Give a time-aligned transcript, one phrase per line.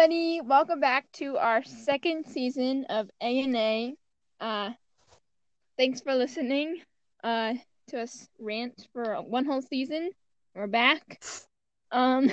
[0.00, 0.40] everybody.
[0.40, 3.94] Welcome back to our second season of A&A.
[4.40, 4.70] Uh,
[5.76, 6.80] thanks for listening
[7.22, 7.52] uh,
[7.88, 10.08] to us rant for one whole season.
[10.54, 11.22] We're back.
[11.92, 12.32] Um,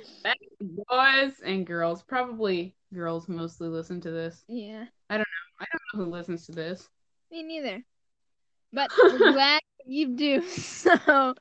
[0.62, 4.42] Boys and girls, probably girls mostly listen to this.
[4.48, 5.60] yeah, I don't know.
[5.60, 6.88] I don't know who listens to this.
[7.30, 7.82] me neither.
[8.72, 10.42] But we're glad you do.
[10.48, 11.34] So,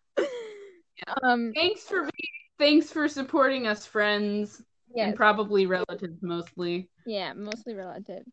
[1.23, 2.11] um, Thanks for being,
[2.59, 4.61] thanks for supporting us, friends,
[4.95, 6.89] yes, and probably relatives mostly.
[7.05, 8.23] yeah, mostly relative,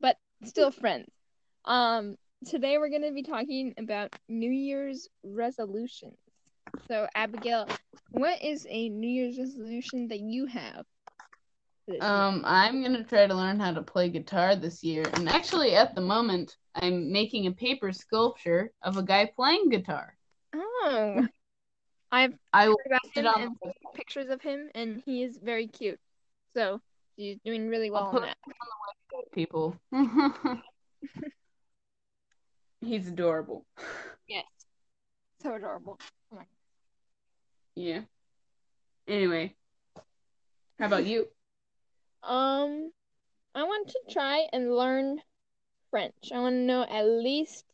[0.00, 1.08] but still friends.
[1.64, 2.16] Um,
[2.46, 6.16] today we're gonna be talking about New Year's resolutions.
[6.88, 7.66] So, Abigail,
[8.12, 10.86] what is a New Year's resolution that you have?
[11.84, 12.10] for this year?
[12.10, 15.94] Um, I'm gonna try to learn how to play guitar this year, and actually, at
[15.94, 20.16] the moment, I'm making a paper sculpture of a guy playing guitar.
[20.54, 21.26] Oh,
[22.12, 26.00] I've I heard about him and pictures of him, and he is very cute.
[26.54, 26.80] So
[27.16, 28.36] he's doing really well on that.
[29.12, 29.76] website, people.
[32.80, 33.64] He's adorable.
[34.28, 34.44] Yes,
[35.42, 35.98] so adorable.
[37.74, 38.02] Yeah.
[39.08, 39.56] Anyway,
[40.78, 41.26] how about you?
[42.22, 42.92] Um,
[43.56, 45.20] I want to try and learn
[45.90, 46.30] French.
[46.32, 47.64] I want to know at least.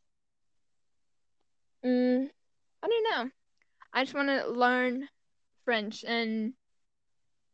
[1.84, 2.30] Mm,
[2.82, 3.30] I don't know.
[3.96, 5.08] I just want to learn
[5.64, 6.52] French and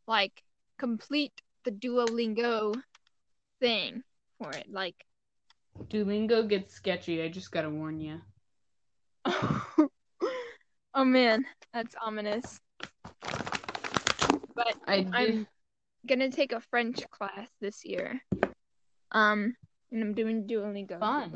[0.08, 0.42] like
[0.76, 1.30] complete
[1.64, 2.74] the Duolingo
[3.60, 4.02] thing
[4.38, 4.66] for it.
[4.68, 4.96] Like,
[5.84, 7.22] Duolingo gets sketchy.
[7.22, 8.20] I just gotta warn you.
[9.24, 12.60] oh man, that's ominous.
[13.22, 15.46] But I I'm
[16.08, 18.20] gonna take a French class this year.
[19.12, 19.54] Um,
[19.92, 20.98] and I'm doing Duolingo.
[20.98, 21.34] fun.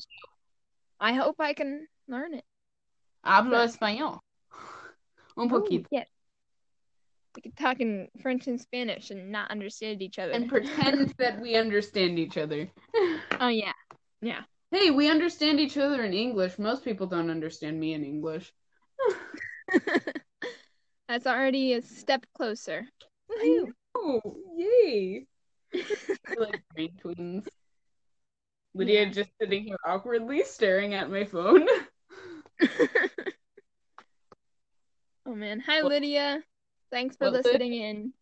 [0.99, 2.45] I hope I can learn it.
[3.25, 4.19] Hablo español.
[5.37, 5.87] Un Ooh, poquito.
[5.91, 6.07] yes.
[7.35, 10.33] We could talk in French and Spanish and not understand each other.
[10.33, 12.69] And pretend that we understand each other.
[13.41, 13.73] oh yeah,
[14.23, 14.43] yeah.
[14.71, 16.59] Hey, we understand each other in English.
[16.59, 18.53] Most people don't understand me in English.
[21.09, 22.87] That's already a step closer.
[23.31, 23.73] Woohoo!
[23.95, 24.21] Oh,
[24.57, 25.27] yay!
[26.37, 27.47] Like brain twins.
[28.75, 29.11] Lydia Yeah.
[29.11, 31.67] just sitting here awkwardly staring at my phone.
[35.27, 36.43] Oh man, hi What- Lydia.
[36.91, 37.45] Thanks for What, Lyd?
[37.45, 38.13] listening in.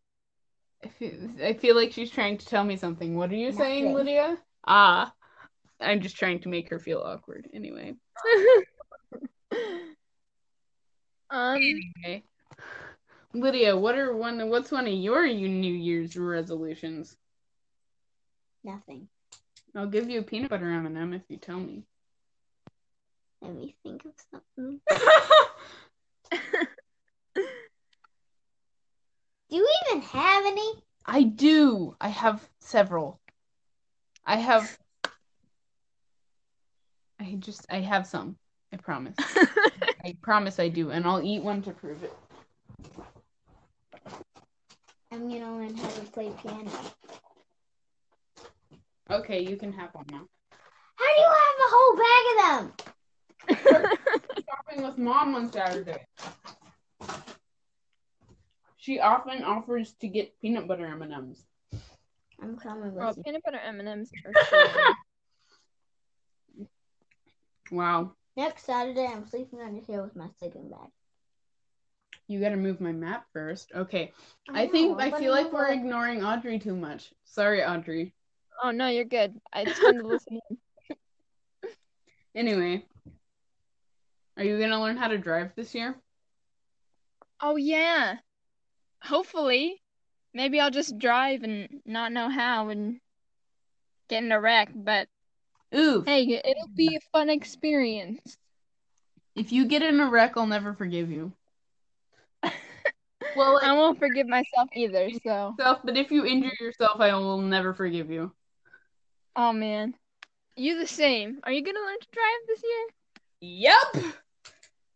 [0.82, 3.14] I feel, I feel like she's trying to tell me something.
[3.14, 3.94] What are you saying, Nothing.
[3.94, 4.38] Lydia?
[4.66, 5.12] Ah,
[5.80, 7.48] I'm just trying to make her feel awkward.
[7.52, 7.94] Anyway.
[11.30, 12.22] Um, Anyway.
[13.32, 14.48] Lydia, what are one?
[14.50, 17.16] What's one of your New Year's resolutions?
[18.62, 19.08] Nothing.
[19.74, 21.82] I'll give you a peanut butter M&M if you tell me.
[23.40, 24.80] Let me think of something.
[29.50, 30.72] Do you even have any?
[31.06, 31.96] I do.
[32.00, 33.20] I have several.
[34.24, 34.78] I have.
[37.20, 37.66] I just.
[37.70, 38.36] I have some.
[38.72, 39.16] I promise.
[40.04, 42.12] I promise I do, and I'll eat one to prove it.
[45.12, 46.70] I'm gonna learn how to play piano.
[49.10, 50.26] Okay, you can have one now.
[50.96, 52.72] How do you have a whole bag of them?
[54.48, 56.04] Shopping with mom on Saturday.
[58.84, 61.42] She often offers to get peanut butter M&Ms.
[62.38, 63.22] I'm coming well, with you.
[63.22, 64.68] peanut butter M&Ms for sure.
[67.70, 70.90] Wow, Next Saturday, I'm sleeping under here with my sleeping bag.
[72.28, 73.72] you got to move my map first.
[73.74, 74.12] Okay,
[74.50, 75.76] I think know, I feel like we're it.
[75.76, 77.10] ignoring Audrey too much.
[77.24, 78.12] Sorry, Audrey.
[78.62, 79.34] oh no, you're good.
[79.56, 80.40] It's fun to listen.
[82.36, 82.84] Anyway,
[84.36, 85.96] are you gonna learn how to drive this year?
[87.40, 88.16] Oh yeah.
[89.04, 89.80] Hopefully.
[90.32, 93.00] Maybe I'll just drive and not know how and
[94.08, 95.08] get in a wreck, but
[95.74, 98.36] Ooh, hey, it'll be a fun experience.
[99.36, 101.32] if you get in a wreck, I'll never forgive you.
[103.36, 105.56] Well, I won't forgive myself either, so.
[105.58, 108.32] yourself, but if you injure yourself, I will never forgive you.
[109.34, 109.94] Oh man.
[110.56, 111.40] You the same.
[111.42, 112.86] Are you gonna learn to drive this year?
[113.40, 114.14] Yep.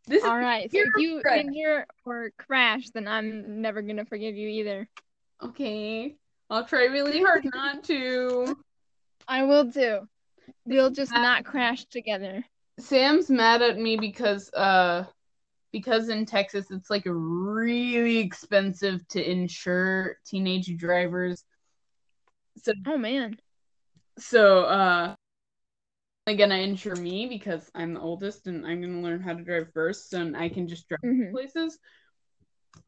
[0.09, 1.45] This is Alright, so if you Right.
[1.45, 4.89] injure or crash, then I'm never gonna forgive you either.
[5.43, 6.17] okay.
[6.51, 8.57] I'll try really hard not to.
[9.29, 10.09] I will too.
[10.65, 12.43] We'll just not crash together.
[12.81, 15.05] Sam's mad at me because uh
[15.73, 21.45] because in Texas it's like really expensive to insure teenage drivers.
[22.57, 23.39] So Oh man.
[24.19, 25.15] so uh
[26.35, 30.13] gonna insure me because I'm the oldest and I'm gonna learn how to drive first
[30.15, 31.33] and I can just drive Mhm.
[31.33, 31.79] places.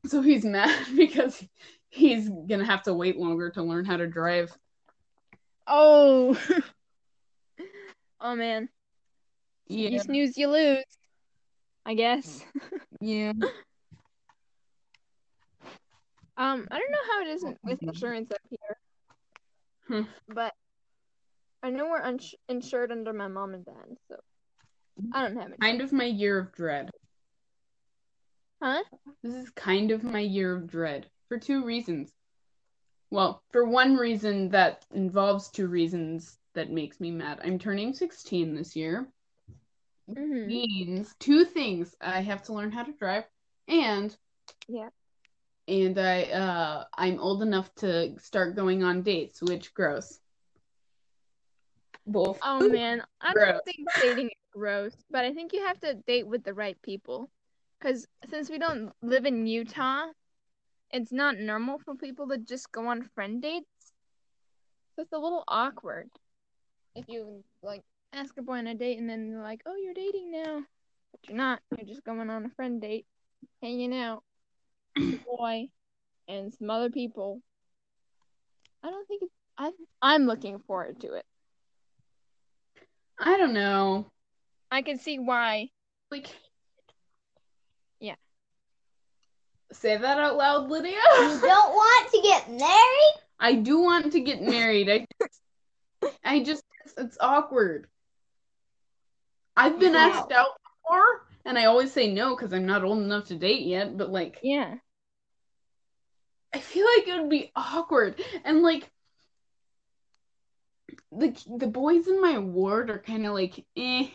[0.06, 1.44] So he's mad because
[1.88, 4.56] he's gonna have to wait longer to learn how to drive.
[5.66, 6.38] Oh.
[8.20, 8.68] oh man.
[9.66, 9.88] Yeah.
[9.90, 10.84] You snooze, you lose.
[11.86, 12.44] I guess.
[13.00, 13.32] Yeah.
[16.36, 18.76] Um, I don't know how it is with insurance up here,
[19.86, 20.02] Hmm.
[20.34, 20.54] but
[21.62, 24.16] I know we're uns- insured under my mom and dad, so
[25.12, 25.56] I don't have any.
[25.60, 26.90] Kind of my year of dread.
[28.62, 28.82] Huh?
[29.22, 32.12] This is kind of my year of dread for two reasons.
[33.10, 37.40] Well, for one reason that involves two reasons that makes me mad.
[37.42, 39.06] I'm turning 16 this year.
[40.08, 41.94] hmm Means two things.
[42.00, 43.24] I have to learn how to drive
[43.68, 44.16] and
[44.68, 44.88] Yeah.
[45.68, 50.18] and I uh I'm old enough to start going on dates, which gross.
[52.10, 52.38] Both.
[52.42, 53.52] Oh man, I Gross.
[53.52, 56.80] don't think dating is gross, but I think you have to date with the right
[56.82, 57.30] people.
[57.78, 60.06] Because since we don't live in Utah,
[60.90, 63.92] it's not normal for people to just go on friend dates.
[64.96, 66.10] So it's a little awkward
[66.94, 69.94] if you like ask a boy on a date and then they're like, "Oh, you're
[69.94, 70.64] dating now,"
[71.12, 71.60] but you're not.
[71.76, 73.06] You're just going on a friend date,
[73.62, 74.22] hanging out
[74.96, 75.68] with a boy
[76.28, 77.40] and some other people.
[78.82, 79.32] I don't think it's.
[79.56, 79.72] I
[80.02, 81.26] I'm looking forward to it.
[83.20, 84.06] I don't know.
[84.70, 85.68] I can see why.
[86.10, 86.28] Like
[88.00, 88.14] Yeah.
[89.72, 90.98] Say that out loud, Lydia.
[91.12, 91.40] You don't
[91.74, 93.14] want to get married?
[93.38, 94.88] I do want to get married.
[94.88, 95.40] I just,
[96.24, 97.86] I just it's, it's awkward.
[99.56, 100.08] I've been Yeah.
[100.12, 103.62] asked out before, and I always say no because I'm not old enough to date
[103.66, 103.96] yet.
[103.96, 104.76] But like, Yeah.
[106.54, 108.88] I feel like it would be awkward, and like,
[111.12, 114.08] the the boys in my ward are kind of like, eh,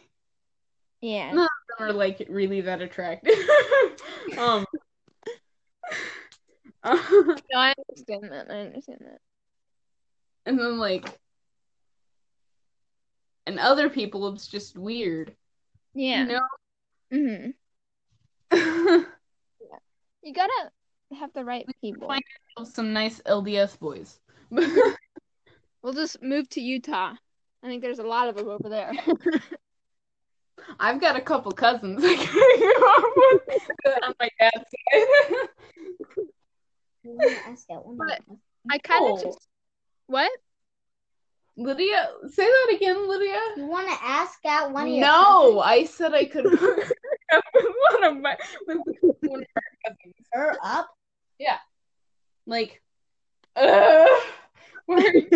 [1.01, 1.33] Yeah.
[1.33, 1.47] No.
[1.77, 3.33] some are like really that attractive.
[4.38, 4.65] um.
[6.86, 6.95] No,
[7.59, 8.51] I understand that.
[8.51, 9.19] I understand that.
[10.45, 11.07] and then like
[13.47, 15.36] and other people it's just weird
[15.95, 16.19] Yeah.
[16.21, 16.42] you know?
[18.51, 19.06] hmm know
[20.24, 20.71] You gotta
[21.19, 22.07] have the right people.
[22.07, 22.24] find
[22.68, 24.19] some nice lds boys
[25.86, 27.14] We'll just move to Utah.
[27.64, 28.92] I think there's a lot of them over there.
[30.80, 35.48] i've got a couple cousins I can go with on my dad's side
[37.04, 38.22] You want to ask out one But-
[38.72, 39.24] I kind of No.
[39.24, 39.48] just.
[40.08, 40.32] What?
[41.56, 45.86] lydia say that again lydia You want to ask out one of your no i
[45.86, 46.80] said i could hook
[47.92, 48.36] one of my
[48.66, 48.80] with
[49.22, 50.16] one of our cousins cousins?
[50.34, 50.90] her up?
[51.38, 51.58] Yeah.
[52.48, 52.81] Like
[53.56, 54.08] uh,
[54.88, 55.30] where are you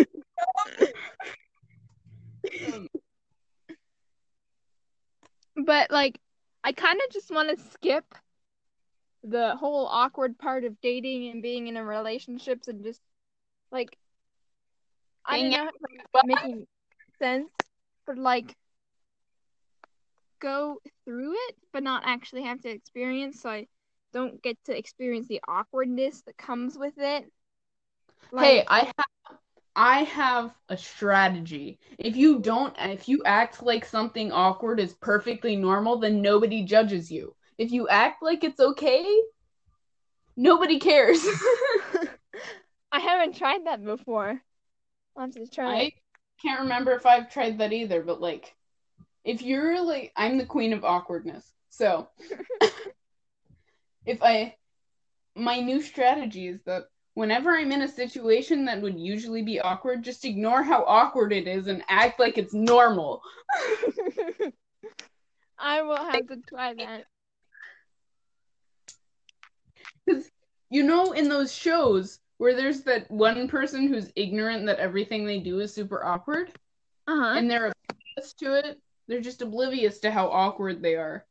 [5.56, 6.18] But like,
[6.64, 8.04] I kind of just want to skip
[9.22, 13.00] the whole awkward part of dating and being in a relationships and just
[13.70, 13.96] like
[15.26, 15.70] I don't know
[16.14, 16.66] if making
[17.18, 17.50] sense,
[18.06, 18.56] but like
[20.40, 23.40] go through it, but not actually have to experience.
[23.40, 23.66] So I
[24.12, 27.30] don't get to experience the awkwardness that comes with it.
[28.32, 29.09] Like, hey i have
[29.80, 31.78] i have a strategy.
[31.98, 37.10] If you don't if you act like something awkward is perfectly normal then nobody judges
[37.10, 37.34] you.
[37.56, 39.22] If you act like it's okay
[40.36, 41.24] nobody cares.
[42.92, 44.42] I haven't tried that before.
[45.16, 45.92] I'll have to try i
[46.42, 48.54] can't remember if i've tried that either but like
[49.24, 52.08] if you're like i'm the queen of awkwardness so
[54.06, 54.54] if i
[55.34, 60.02] my new strategy is that whenever i'm in a situation that would usually be awkward
[60.02, 63.22] just ignore how awkward it is and act like it's normal
[65.58, 67.04] I will have to try that.
[70.06, 70.30] Because
[70.70, 75.38] you know, in those shows where there's that one person who's ignorant that everything they
[75.38, 76.50] do is super awkward,
[77.06, 77.34] Uh huh.
[77.38, 78.80] and they're oblivious to it.
[79.08, 81.26] They're just oblivious to how awkward they are.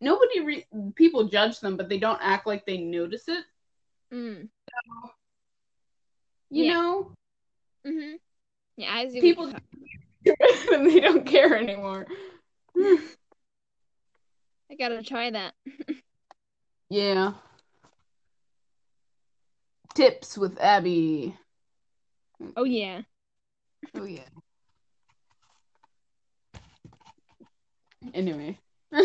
[0.00, 3.44] Nobody, re- people judge them, but they don't act like they notice it.
[4.12, 4.48] Mm.
[6.50, 6.74] You Yeah.
[6.74, 7.10] know,
[7.86, 8.18] Mhm.
[8.76, 9.20] Yeah, I see.
[9.20, 9.52] people
[10.72, 12.06] and they don't care anymore.
[14.70, 15.54] I gotta try that.
[16.88, 17.32] Yeah.
[19.94, 21.36] Tips with Abby.
[22.56, 23.02] Oh yeah.
[23.96, 24.22] Oh yeah.
[28.14, 28.58] Anyway.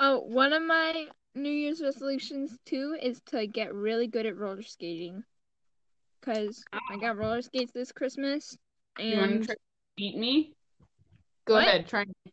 [0.00, 4.62] Oh, one of my New Year's resolutions too is to get really good at roller
[4.62, 5.24] skating.
[6.22, 8.56] Cause I got roller skates this Christmas,
[8.98, 9.60] you want to and try to
[9.96, 10.52] defeat me?
[11.46, 11.66] Go What?
[11.66, 12.04] ahead, try.
[12.04, 12.32] me.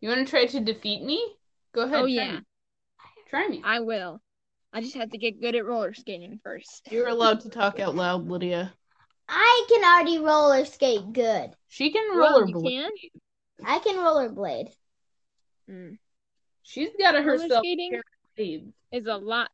[0.00, 1.36] You want to try to defeat me?
[1.72, 1.96] Go ahead.
[1.96, 2.40] oh try yeah, me.
[3.28, 3.62] Try me.
[3.64, 4.20] I will.
[4.72, 6.88] I just have to get good at roller skating first.
[6.90, 8.72] You're allowed to talk out loud, Lydia.
[9.28, 11.50] I can already roller skate good.
[11.68, 12.90] She can Well, roller you can?
[13.64, 14.72] I can rollerblade.
[15.70, 15.98] Mm.
[16.62, 17.60] She's got a Roller herself.
[17.64, 18.00] skating
[18.36, 18.72] paid.
[18.92, 19.50] is a lot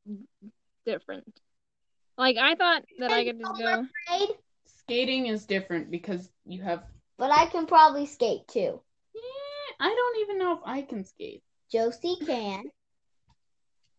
[0.86, 1.40] different.
[2.18, 3.86] Like I thought that I could just go.
[4.10, 6.82] Rollerblade, Skating is different because you have.
[7.18, 8.80] but I can probably skate too.
[9.16, 11.42] Eh, I don't even know if I can skate.
[11.70, 12.64] Josie can.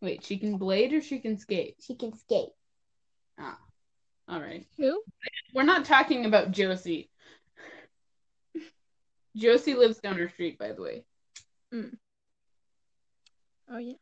[0.01, 1.75] Wait, she can blade or she can skate?
[1.79, 2.49] She can skate.
[3.39, 3.57] Ah,
[4.27, 4.65] all right.
[4.77, 5.01] Who?
[5.53, 7.09] We're not talking about Josie.
[9.35, 11.05] Josie lives down her street, by the way.
[13.73, 13.93] Oh yeah.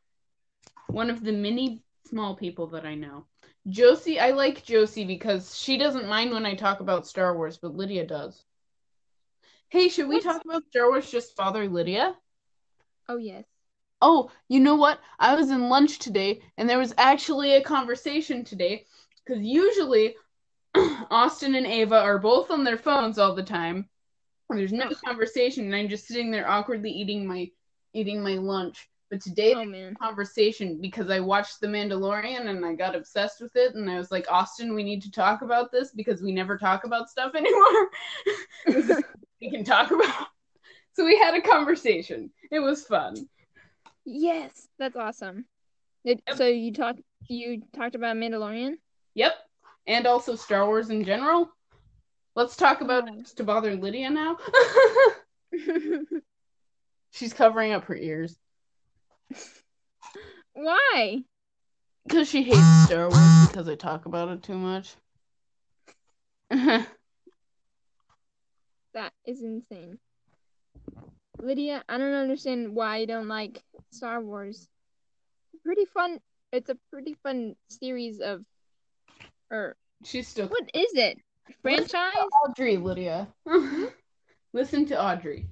[0.89, 3.25] One of the many small people that I know.
[3.67, 7.75] Josie, I like Josie because she doesn't mind when I talk about Star Wars, but
[7.75, 8.43] Lydia does.
[9.69, 12.15] Hey, should we What's- talk about Star Wars just Father Lydia?
[13.07, 13.45] Oh yes.
[14.01, 14.99] Oh, you know what?
[15.19, 18.85] I was in lunch today and there was actually a conversation today
[19.25, 20.15] because usually
[20.75, 23.89] Austin and Ava are both on their phones all the time.
[24.49, 24.95] There's no oh.
[25.05, 27.51] conversation and I'm just sitting there awkwardly eating my
[27.93, 28.89] eating my lunch.
[29.09, 33.73] But today Oh conversation because I watched The Mandalorian and I got obsessed with it
[33.73, 36.83] and I was like, Austin, we need to talk about this because we never talk
[36.83, 39.01] about stuff anymore.
[39.41, 40.27] We can talk about.
[40.93, 42.29] So we had a conversation.
[42.51, 43.15] It was fun.
[44.03, 45.45] Yes, that's awesome.
[46.05, 46.37] Did, Yep.
[46.37, 46.99] So you talked
[47.29, 48.73] you talked about Mandalorian?
[49.15, 49.33] Yep.
[49.87, 51.49] And also Star Wars in general.
[52.35, 53.13] Let's talk oh, about Oh.
[53.17, 54.37] it to bother Lydia now.
[57.11, 58.37] She's covering up her ears
[60.53, 61.23] Why?
[62.09, 64.95] because she hates Star Wars because I talk about it too much.
[68.95, 69.99] That is insane.
[71.39, 74.67] Lydia, I don't understand why you don't like Star Wars.
[75.63, 76.19] Pretty fun.
[76.51, 78.43] It's a pretty fun series of,
[79.51, 81.19] or She's still what is it?
[81.61, 82.13] Franchise?
[82.43, 83.27] Audrey, Lydia.
[84.53, 85.45] Listen to Audrey.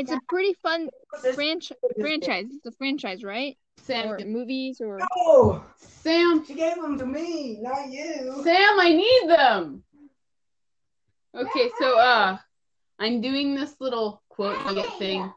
[0.00, 0.88] It's a pretty fun
[1.34, 2.46] franch- franchise.
[2.50, 3.56] It's a franchise, right?
[3.82, 8.32] Sam, Or movies, or No, Sam, she gave them to me, not you.
[8.42, 9.82] Sam, I need them.
[11.34, 12.38] Okay, so uh,
[12.98, 15.30] I'm doing this little quote nugget thing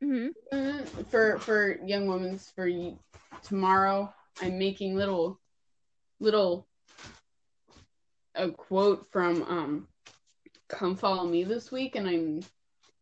[0.00, 2.96] hmm Mm, for for young women's for y-
[3.42, 4.12] tomorrow.
[4.40, 5.38] I'm making little
[6.18, 6.66] little
[8.34, 9.88] a quote from um
[10.68, 12.40] Come Follow Me this week, and I'm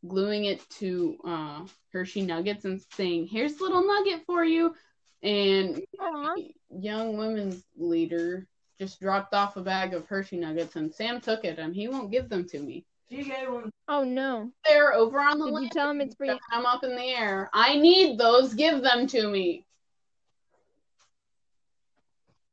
[0.07, 4.75] gluing it to uh Hershey Nuggets and saying, "Here's a little nugget for you."
[5.23, 6.37] And Aw.
[6.71, 8.47] young women's leader
[8.78, 12.12] just dropped off a bag of Hershey Nuggets, and Sam took it, and he won't
[12.12, 12.85] give them to me.
[13.11, 13.73] She gave them.
[13.88, 14.52] Oh no!
[14.67, 16.38] They're over on the Did you tell him it's for you?
[16.52, 17.50] I'm up in the air.
[17.52, 18.55] I need those.
[18.55, 19.64] Give them to me.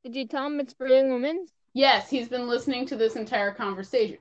[0.03, 1.47] Did you tell him it's for young women?
[1.73, 4.17] Yes, he's been listening to this entire conversation.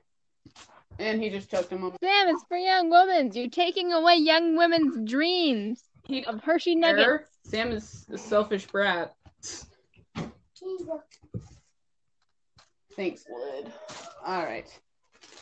[0.99, 1.97] And he just choked him up.
[2.01, 3.31] Sam, it's for young women.
[3.33, 7.29] You're taking away young women's dreams He of Hershey Nuggets.
[7.43, 9.13] Sam is a selfish brat.
[12.95, 13.71] Thanks, Wood.
[14.25, 14.67] All right.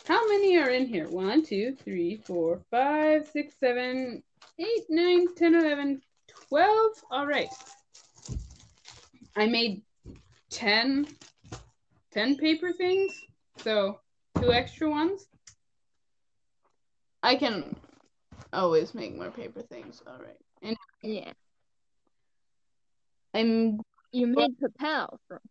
[0.08, 1.08] How many are in here?
[1.08, 4.24] One, two, three, four, five, six, seven,
[4.60, 6.02] eight, nine, ten, eleven,
[6.50, 6.94] twelve.
[7.12, 7.48] All right.
[9.36, 9.82] I made
[10.52, 11.08] 10,
[12.12, 13.20] 10 paper things,
[13.58, 14.00] so
[14.40, 15.26] two extra ones.
[17.24, 17.76] I can
[18.52, 20.02] always make more paper things.
[20.06, 20.38] All right.
[20.62, 21.32] And Yeah,
[23.34, 23.80] I'm
[24.12, 25.42] you made papel for,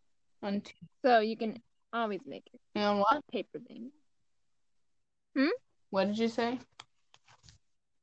[0.43, 0.73] on two.
[1.05, 1.61] so you can
[1.93, 2.61] always make it.
[2.75, 3.23] And what?
[3.33, 3.91] Paper thing.
[5.37, 5.49] Hmm.
[5.91, 6.59] What did you say?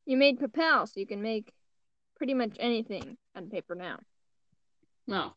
[0.05, 1.51] You made papel, so you can make
[2.17, 3.99] pretty much anything on paper now.
[5.07, 5.35] Well,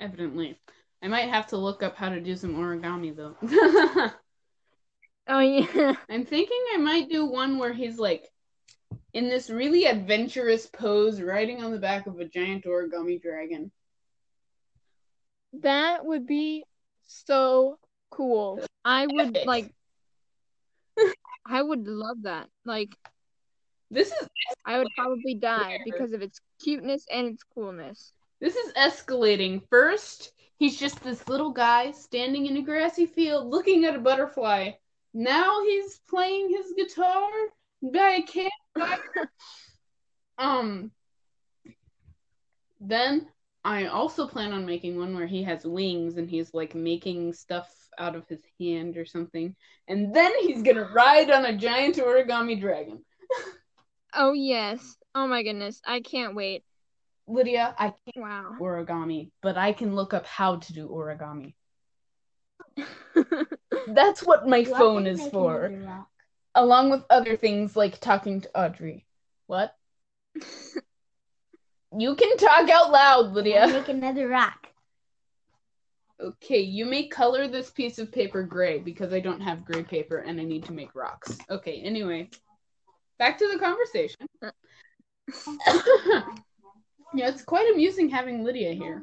[0.00, 0.56] evidently.
[1.02, 3.34] I might have to look up how to do some origami though.
[5.28, 5.94] Oh yeah.
[6.10, 8.28] I'm thinking I might do one where he's like
[9.12, 13.70] in this really adventurous pose riding on the back of a giant origami dragon.
[15.60, 16.64] That would be
[17.06, 17.78] so
[18.10, 18.64] cool.
[18.84, 19.46] I would Epic.
[19.46, 19.74] like
[21.46, 22.48] I would love that.
[22.64, 22.90] Like
[23.90, 24.28] This is
[24.64, 28.12] I would probably die because of its cuteness and its coolness.
[28.40, 29.62] this is escalating.
[29.68, 34.72] First, he's just this little guy standing in a grassy field looking at a butterfly.
[35.14, 37.30] Now he's playing his guitar
[37.82, 39.30] by a campfire.
[40.38, 40.90] um
[42.80, 43.28] then
[43.64, 47.68] I also plan on making one where he has wings and he's like making stuff
[47.98, 49.54] out of his hand or something.
[49.86, 53.04] And then he's gonna ride on a giant origami dragon.
[54.14, 54.96] Oh yes.
[55.14, 55.80] Oh my goodness.
[55.86, 56.64] I can't wait.
[57.28, 58.56] Lydia, I can't Wow.
[58.58, 61.54] do origami, but I can look up how to do origami.
[63.88, 65.72] That's what my I phone is for,
[66.54, 69.06] along with other things like talking to Audrey.
[69.46, 69.74] What?
[71.96, 73.66] You can talk out loud, I'll Lydia.
[73.66, 74.68] Make another rock.
[76.18, 80.18] Okay, you may color this piece of paper gray because I don't have gray paper
[80.18, 81.36] and I need to make rocks.
[81.50, 82.30] Okay, anyway,
[83.18, 84.26] back to the conversation.
[87.14, 89.02] yeah, it's quite amusing having Lydia here.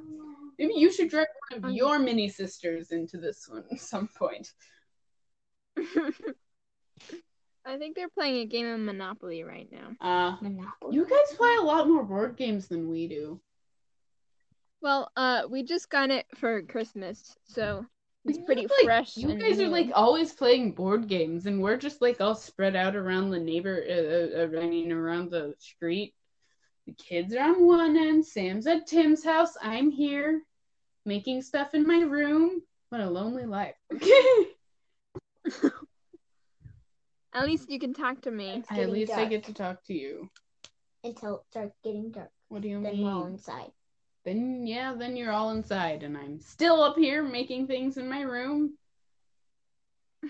[0.60, 4.10] Maybe you should drag one of Um, your mini sisters into this one at some
[4.18, 4.52] point.
[7.66, 9.92] I think they're playing a game of Monopoly right now.
[10.02, 10.96] Uh, Monopoly.
[10.96, 13.40] you guys play a lot more board games than we do.
[14.82, 17.86] Well, uh, we just got it for Christmas, so
[18.26, 19.18] it's You pretty like- fresh.
[19.18, 22.96] You guys are like always playing board games, and we're just like all spread out
[22.96, 23.84] around the neighbor.
[23.88, 26.16] Uh, uh, I mean, around the street.
[26.88, 28.26] The kids are on one end.
[28.26, 29.56] Sam's at Tim's house.
[29.62, 30.42] I'm here,
[31.10, 32.62] making stuff in my room.
[32.90, 33.76] What a lonely life.
[37.34, 38.50] At least you can talk to me.
[38.58, 40.30] It's At getting least I dark get to talk to you.
[41.04, 42.30] until it starts getting dark.
[42.50, 43.72] What do you Then we're all inside.
[44.24, 48.22] Then yeah, then you're all inside, and I'm still up here making things in my
[48.22, 48.74] room.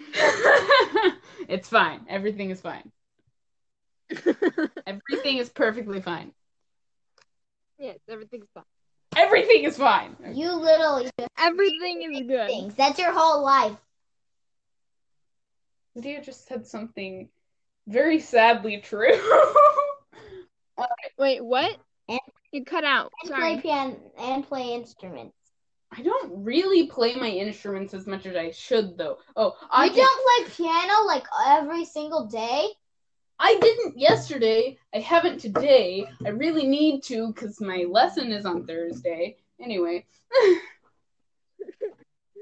[1.47, 2.05] it's fine.
[2.07, 2.91] Everything is fine.
[4.87, 6.31] Everything is perfectly fine.
[7.77, 8.63] yes, everything's fine.
[9.19, 10.15] Everything is fine.
[10.33, 12.47] You literally Everything is good.
[12.47, 12.73] things.
[12.75, 13.75] That's your whole life.
[15.95, 17.27] Lydia just said something
[17.87, 19.11] very sadly true.
[21.17, 21.75] Wait, what?
[22.07, 22.19] And-
[22.51, 23.11] You cut out.
[23.23, 25.35] And play piano and play instruments.
[25.91, 29.17] I don't really play my instruments as much as I should, though.
[29.35, 32.67] Oh, I you don't play piano like every single day.
[33.39, 34.77] I didn't yesterday.
[34.93, 36.05] I haven't today.
[36.25, 39.37] I really need to because my lesson is on Thursday.
[39.61, 40.05] Anyway.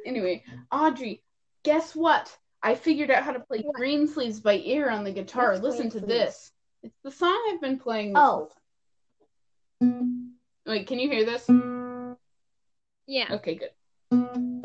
[0.05, 1.21] anyway, Audrey,
[1.63, 2.35] guess what?
[2.63, 5.51] I figured out how to play Greensleeves by ear on the guitar.
[5.51, 6.51] What's Listen to this.
[6.81, 8.13] It's the song I've been playing.
[8.13, 8.49] This Oh.
[9.81, 10.13] whole.
[10.65, 11.47] Wait, can you hear this?
[13.05, 13.35] Yeah.
[13.35, 14.56] Okay, good.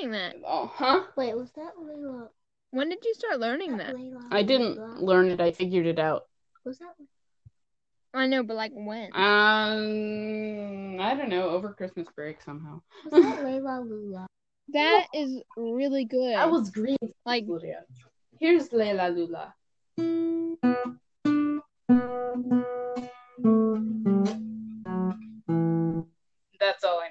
[0.00, 0.36] Learning that?
[0.46, 1.02] Oh, huh?
[1.16, 2.28] Wait, was that Layla?
[2.70, 3.94] When did you start learning that?
[3.94, 5.00] Layla I didn't Layla?
[5.02, 5.40] learn it.
[5.40, 6.26] I figured it out.
[6.64, 6.94] Was that?
[8.12, 9.10] I know, but like when?
[9.14, 11.50] Um, I don't know.
[11.50, 12.80] Over Christmas break somehow.
[13.04, 14.26] Was that Layla Lula?
[14.72, 16.34] That is really good.
[16.34, 16.96] That was green.
[17.26, 17.84] like Lydia.
[18.38, 19.54] Here's Leila Lula.
[26.58, 27.09] That's all I know.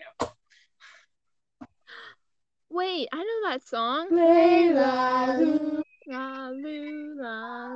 [2.79, 4.07] Wait, I know that song.
[4.09, 5.83] Layla.
[6.07, 7.75] La, lu, la.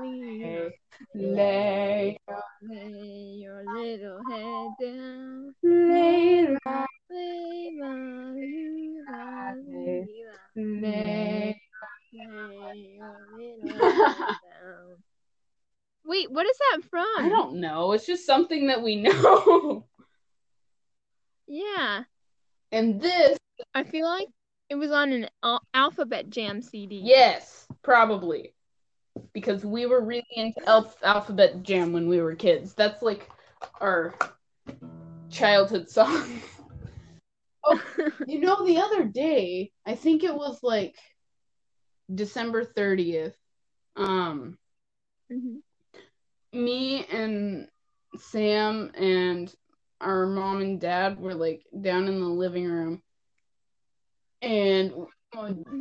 [1.14, 2.18] Lay,
[2.62, 5.54] Lay your little head down.
[5.62, 9.54] Lay, la, lu, la, la.
[9.60, 10.08] lay.
[10.56, 11.58] Lay
[12.12, 12.48] your
[13.38, 15.04] little head down.
[16.06, 17.06] Wait, what is that from?
[17.18, 17.92] I don't know.
[17.92, 19.86] It's just something that we know.
[21.48, 22.04] Yeah,
[22.72, 23.38] And this,
[23.76, 24.30] I feel like
[24.74, 27.00] it was on an al- Alphabet Jam CD.
[27.06, 28.56] yes, probably.
[29.34, 32.74] Because we were really into Alph- Alphabet Jam when we were kids.
[32.74, 33.30] That's like
[33.80, 34.16] our
[35.30, 36.42] childhood song.
[37.66, 37.80] Oh,
[38.26, 40.96] you know, the other day, I think it was like
[42.14, 43.36] December 30th.
[43.96, 44.58] Um,
[45.30, 45.64] Mhm.
[46.54, 47.68] me and
[48.18, 49.54] Sam and
[50.02, 53.03] our mom and dad were like down in the living room,
[54.44, 54.94] and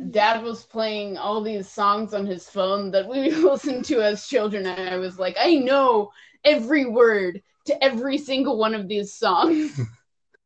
[0.09, 4.65] dad was playing all these songs on his phone that we listened to as children.
[4.65, 6.11] And I was like, I know
[6.43, 9.79] every word to every single one of these songs.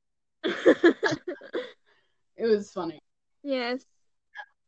[0.44, 0.96] it
[2.38, 3.00] was funny.
[3.44, 3.86] yes.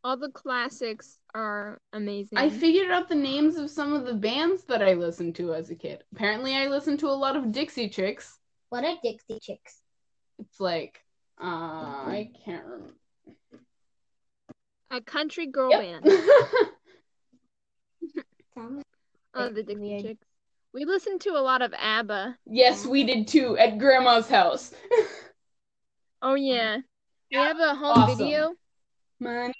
[0.02, 2.38] All the classics are amazing.
[2.38, 5.70] I figured out the names of some of the bands that I listened to as
[5.72, 6.04] a kid.
[6.14, 8.40] Apparently, I listened to a lot of Dixie Chicks.
[8.70, 9.82] What are Dixie Chicks?
[10.38, 11.02] It's like,
[11.42, 12.94] uh, I can't remember.
[14.92, 15.80] A country girl Yep.
[15.82, 16.06] band.
[19.36, 20.02] Oh, the Dixie Weird.
[20.04, 20.26] Chicks.
[20.74, 22.38] We listened to a lot of ABBA.
[22.46, 24.74] yes, we did too at Grandma's house.
[26.22, 26.80] Oh yeah.
[27.32, 28.18] We have a home Awesome.
[28.18, 28.54] video.
[29.22, 29.54] Money,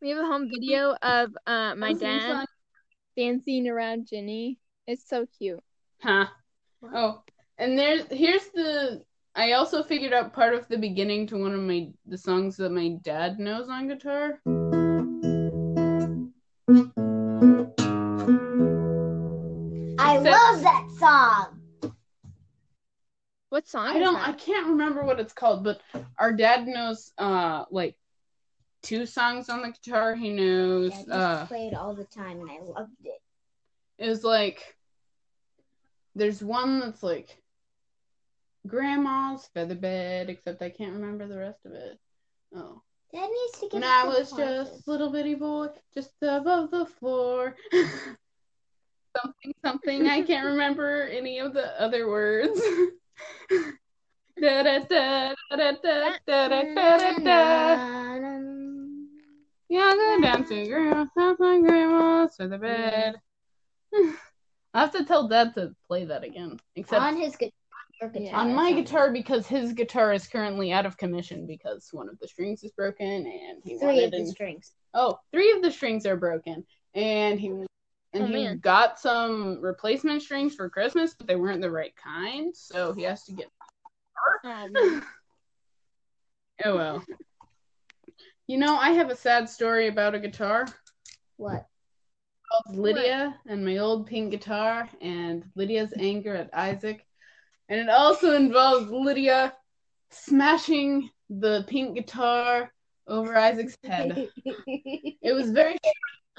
[0.00, 2.46] We have a home video of uh my awesome dad song.
[3.16, 4.58] dancing around Jenny.
[4.86, 5.58] It's so cute.
[6.00, 6.26] Huh.
[6.94, 7.22] Oh,
[7.58, 9.02] and there's here's the.
[9.38, 12.72] I also figured out part of the beginning to one of my the songs that
[12.72, 14.40] my dad knows on guitar.
[20.00, 21.92] I Except- love that song.
[23.50, 23.86] What song?
[23.86, 24.14] I don't.
[24.14, 24.28] that?
[24.28, 25.80] I can't remember what it's called, but
[26.18, 27.96] our dad knows uh like
[28.82, 30.14] two songs on the guitar.
[30.16, 33.20] He knows Yeah, I just uh played all the time and I loved it.
[33.98, 34.76] it was like
[36.14, 37.40] there's one that's like
[38.66, 41.98] grandma's feather bed, except I can't remember the rest of it.
[42.54, 42.82] Oh.
[43.12, 44.70] Dad needs to get When I was classes.
[44.70, 47.54] just little bitty boy, just above the floor.
[49.16, 50.06] something, something.
[50.06, 52.60] I can't remember any of the other words.
[54.40, 55.72] da da da da da
[56.26, 58.38] da da da da da.
[59.70, 63.16] Younger dancing girl, sounds like grandma's to the bed.
[64.74, 66.58] I have to tell Dad to play that again.
[66.76, 67.52] Except on his guitar.
[68.06, 72.18] Guitar, on my guitar because his guitar is currently out of commission because one of
[72.20, 74.72] the strings is broken and he Three wanted of the an- strings.
[74.94, 77.66] Oh, three of the strings are broken, and he oh,
[78.14, 78.58] and Oh, he man.
[78.60, 83.24] got some replacement strings for Christmas, but they weren't the right kind, so he has
[83.24, 83.48] to get.
[84.44, 85.00] Oh.
[86.64, 87.04] Oh well.
[88.48, 90.66] You know, I have a sad story about a guitar
[91.36, 91.66] What?
[92.50, 97.06] called Lydia and my old pink guitar and Lydia's anger at Isaac,
[97.68, 99.54] and it also involves Lydia
[100.10, 102.72] smashing the pink guitar
[103.06, 104.28] over Isaac's head.
[104.46, 105.76] It was very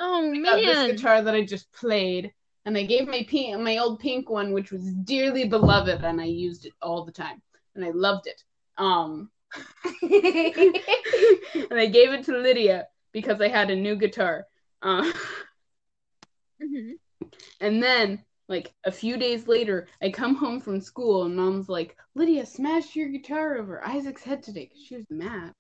[0.02, 2.32] Oh got this guitar that I just played,
[2.65, 6.26] and I gave my pink, my old pink one, which was dearly beloved, and I
[6.26, 7.42] used it all the time,
[7.76, 8.42] and I loved it.
[8.78, 9.30] Um,
[10.02, 14.46] and I gave it to Lydia because I had a new guitar.
[14.82, 15.12] Uh,
[16.62, 17.00] Mhm.
[17.62, 21.96] and then, like a few days later, I come home from school, and Mom's like,
[22.16, 25.54] "Lydia smashed your guitar over Isaac's head today because she was mad."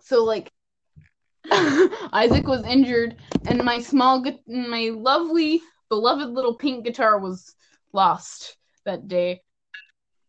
[0.00, 0.52] So like.
[2.12, 7.54] Isaac was injured, and my small, gu- my lovely, beloved little pink guitar was
[7.92, 9.40] lost that day.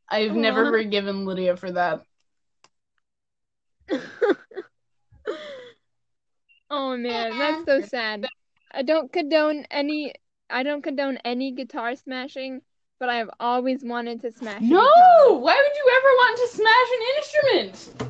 [0.08, 2.04] I've never forgiven Lydia for that.
[6.69, 8.28] oh man, that's so sad.
[8.71, 10.13] I don't condone any.
[10.49, 12.62] I don't condone any guitar smashing,
[12.99, 14.62] but I've always wanted to smash.
[14.62, 14.79] No!
[14.81, 15.39] guitar.
[15.39, 18.09] Why would you ever want to smash an instrument?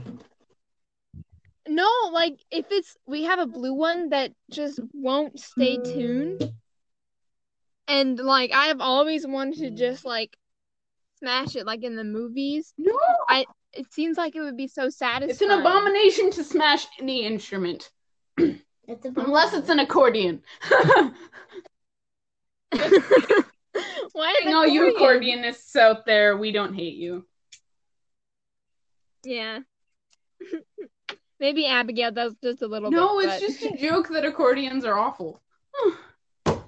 [1.67, 6.51] No, like if it's we have a blue one that just won't stay tuned.
[7.87, 10.35] And like I have always wanted to just like
[11.19, 12.73] smash it like in the movies.
[12.77, 12.97] No!
[13.27, 15.29] I It seems like it would be so satisfying.
[15.29, 17.91] It's an abomination to smash any instrument.
[18.37, 20.41] It's Unless it's an accordion.
[24.13, 27.25] Why an all you accordionists out there, we don't hate you.
[29.23, 29.59] Yeah.
[31.39, 33.29] Maybe Abigail does just a little No, bit.
[33.29, 35.41] it's but- just a joke that accordions are awful.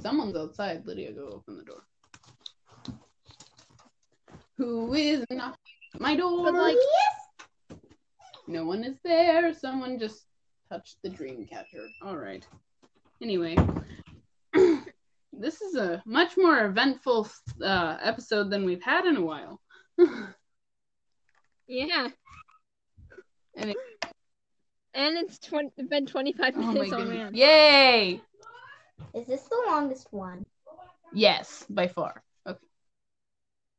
[0.00, 0.86] Someone's outside.
[0.86, 1.82] Lydia, go open the door.
[4.56, 5.56] Who is knocking
[5.94, 6.44] at my door?
[6.44, 7.78] But, like- yes!
[8.46, 9.52] no one is there.
[9.54, 10.24] Someone just
[10.70, 11.86] touched the dream catcher.
[12.02, 12.46] All right.
[13.20, 13.56] Anyway,
[15.38, 17.28] this is a much more eventful
[17.62, 19.60] uh, episode than we've had in a while.
[21.70, 22.08] Yeah.
[23.56, 23.76] And it-
[24.94, 26.92] And it's 20, been 25 oh my minutes.
[26.92, 27.14] Oh, goodness!
[27.18, 27.34] man.
[27.34, 28.22] Yay!
[29.14, 30.46] Is this the longest one?
[31.12, 32.22] Yes, by far.
[32.46, 32.58] Okay.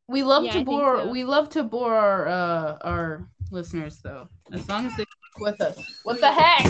[0.07, 0.97] We love Yeah, to think bore.
[0.97, 1.09] so.
[1.09, 5.59] We love to bore our uh, our listeners though, as long as they stick with
[5.61, 5.77] us.
[6.03, 6.65] What the heck?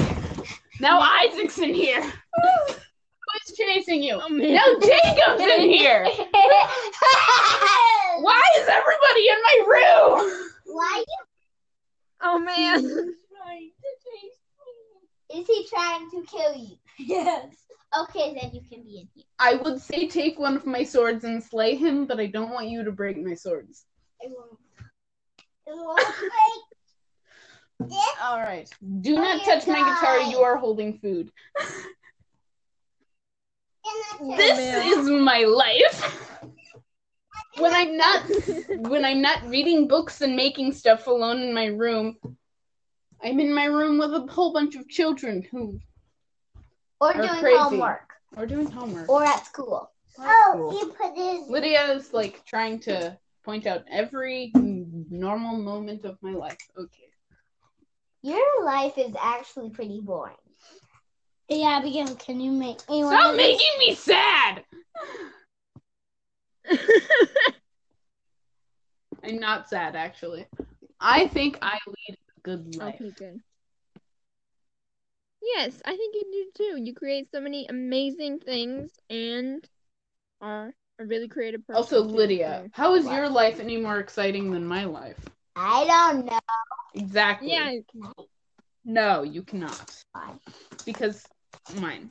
[0.80, 2.02] Now Isaac's in here.
[3.50, 4.20] Who's chasing you?
[4.22, 4.54] Oh, man.
[4.54, 6.04] Now Jacob's in here.
[8.22, 10.50] Why is everybody in my room?
[10.66, 11.26] Why You...
[12.22, 12.84] Oh, man.
[15.34, 16.76] is he trying to kill you?
[17.02, 17.56] Yes.
[17.98, 19.24] Okay, then you can be in here.
[19.40, 22.68] I would say take one of my swords and slay him, but I don't want
[22.68, 23.86] you to break my swords.
[24.20, 24.60] It won't.
[25.66, 26.06] It won't
[27.80, 28.02] break.
[28.22, 28.70] All right.
[29.00, 30.20] Do not you touch my guitar.
[30.30, 31.32] You are holding food.
[34.19, 34.99] and This oh, man.
[34.99, 36.25] is my life.
[37.58, 38.23] When I'm not
[38.89, 42.17] when I'm not reading books and making stuff alone in my room,
[43.23, 45.80] I'm in my room with a whole bunch of children who
[47.02, 47.58] or Or doing crazy.
[47.58, 48.13] homework.
[48.38, 49.10] or doing homework.
[49.10, 49.91] Or at school.
[50.19, 51.49] Oh, he put his.
[51.49, 56.58] Lydia is like trying to point out every normal moment of my life.
[56.78, 57.10] Okay.
[58.21, 60.36] Your life is actually pretty boring.
[61.50, 63.38] Hey, Abigail, can you make me one Stop these?
[63.38, 64.64] making me sad.
[69.24, 70.46] I'm not sad actually.
[71.00, 72.96] I think I lead a good life.
[72.96, 73.42] okay, good.
[75.42, 76.82] Yes, I think you do too.
[76.84, 79.68] You create so many amazing things and
[80.42, 81.78] are a really creative person.
[81.82, 83.16] Also, Lydia, so- how is What?
[83.16, 85.18] your life any more exciting than my life?
[85.56, 86.40] I don't know.
[86.94, 87.50] Exactly.
[87.50, 87.80] Yeah,
[88.86, 89.96] No, you cannot.
[90.12, 90.34] Why?
[90.86, 91.26] Because
[91.76, 92.10] mine.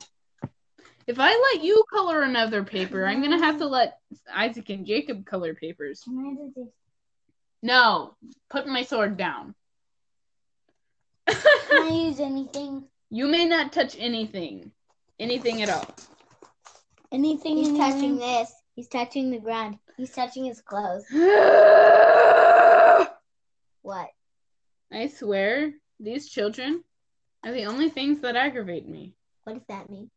[1.07, 3.99] If I let you color another paper, I'm gonna have to let
[4.31, 6.01] Isaac and Jacob color papers.
[6.03, 6.73] Can I do this?
[7.63, 8.15] No,
[8.49, 9.55] put my sword down.
[11.27, 12.83] Can I use anything?
[13.09, 14.71] you may not touch anything.
[15.19, 15.85] Anything at all.
[17.11, 18.53] Anything He's touching this.
[18.75, 19.79] He's touching the ground.
[19.97, 21.05] He's touching his clothes.
[23.81, 24.09] What?
[24.91, 26.83] I swear, these children
[27.43, 29.15] are the only things that aggravate me.
[29.49, 30.11] What does that mean?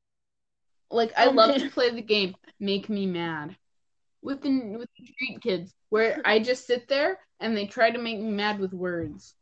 [0.91, 3.57] Like I love to play the game Make Me Mad
[4.21, 7.99] with the with the street kids, where I just sit there and they try to
[7.99, 9.35] make me mad with words.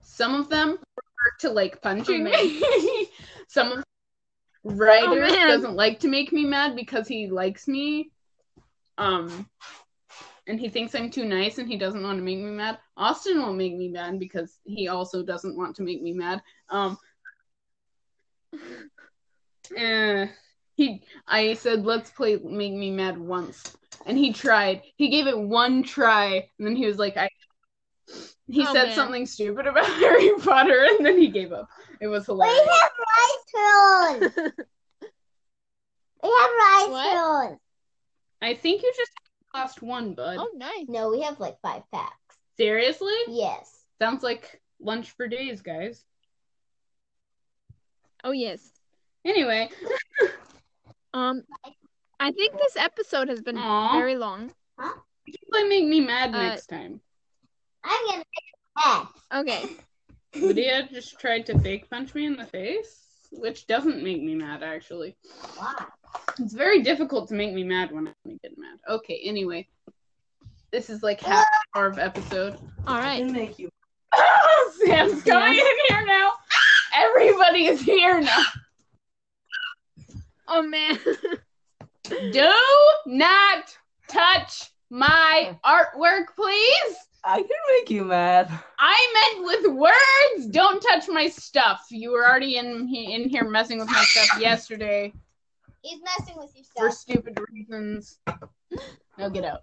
[0.00, 3.06] Some of them refer to like punching Oh, me.
[3.48, 3.84] Some of
[4.64, 8.10] Ryder Oh, doesn't like to make me mad because he likes me.
[8.96, 9.46] Um
[10.46, 12.78] and he thinks I'm too nice and he doesn't want to make me mad.
[12.96, 16.42] Austin won't make me mad because he also doesn't want to make me mad.
[16.70, 16.96] Um
[19.76, 20.26] eh,
[20.74, 23.76] he I said let's play make me mad once.
[24.06, 24.82] And he tried.
[24.96, 27.28] He gave it one try and then he was like I
[28.48, 28.94] he Oh, said man.
[28.94, 31.68] something stupid about Harry Potter and then he gave up.
[32.00, 32.60] It was hilarious.
[32.66, 32.92] We have
[34.20, 34.52] rice pills.
[36.22, 37.12] We have rice What?
[37.12, 37.58] pills.
[38.40, 39.10] I think you just
[39.54, 40.38] lost one, bud.
[40.40, 40.86] oh, nice.
[40.88, 42.36] No, we have like five packs.
[42.56, 43.12] Seriously?
[43.28, 43.84] Yes.
[44.00, 46.02] Sounds like lunch for days, guys.
[48.22, 48.70] Oh, yes.
[49.24, 49.68] Anyway,
[51.14, 51.44] Um,
[52.18, 53.92] I think this episode has been Aw.
[53.92, 54.50] very long.
[54.76, 57.00] play make me mad Uh, next time.
[57.84, 59.08] I'm gonna make that.
[59.32, 59.64] Okay.
[60.34, 64.64] Lydia just tried to fake punch me in the face, which doesn't make me mad
[64.64, 65.16] actually.
[65.56, 65.84] Why?
[66.40, 68.78] It's very difficult to make me mad when I get mad.
[68.88, 69.68] Okay, anyway.
[70.72, 72.54] This is like half an hour of episode.
[72.88, 72.88] Alright.
[72.88, 73.18] I right.
[73.22, 73.70] can make you.
[74.84, 76.32] Sam's coming in here now.
[76.96, 78.42] Everybody is here now.
[80.48, 80.98] Oh, man.
[82.32, 82.52] Do
[83.06, 83.76] not
[84.08, 86.96] touch my artwork, please.
[87.24, 88.52] I can make you mad.
[88.78, 90.48] I meant with words.
[90.48, 91.86] Don't touch my stuff.
[91.90, 95.12] You were already in in here messing with my stuff yesterday
[95.84, 98.18] He's messing with your for stupid reasons.
[99.18, 99.60] Now get out.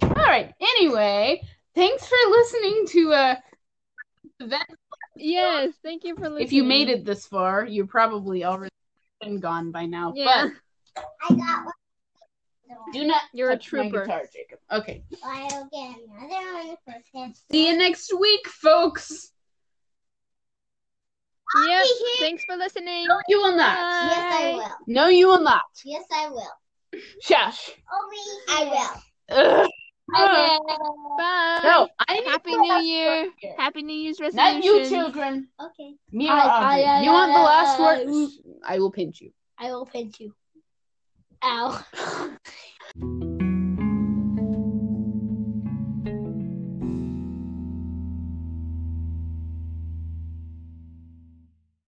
[0.00, 0.54] All right.
[0.58, 1.42] Anyway,
[1.74, 3.42] thanks for listening to uh that.
[5.16, 5.74] Yes.
[5.82, 6.46] Thank you for listening.
[6.46, 8.72] If you made it this far, you're probably already
[9.20, 10.12] been gone by now.
[10.14, 10.48] Yeah.
[10.96, 11.72] I got one.
[12.92, 14.04] Do not You're a touch my trooper.
[14.04, 14.58] guitar, Jacob.
[14.70, 15.02] Okay.
[15.24, 17.34] I'll get another one for him.
[17.50, 19.32] See you next week, folks.
[21.66, 21.82] Yep.
[21.82, 22.28] be here.
[22.28, 23.06] Thanks for listening.
[23.08, 23.78] No, you will not.
[23.78, 24.76] Yes, I will.
[24.86, 25.62] No, you will not.
[25.84, 27.00] Yes, I will.
[27.22, 27.70] Shush.
[28.50, 28.64] I
[29.30, 29.36] will.
[29.38, 29.70] Ugh.
[30.14, 30.58] I
[31.18, 31.60] Bye.
[31.62, 33.30] No, I Happy New have Year.
[33.58, 34.54] Happy New Year's resolution.
[34.54, 35.48] Not you children.
[35.60, 35.94] Okay.
[36.12, 36.84] Me or I- Audrey.
[36.84, 38.28] I- I- you want the last I- word?
[38.64, 39.32] I will pinch you.
[39.58, 40.34] I will pinch you.
[41.42, 41.84] Ow.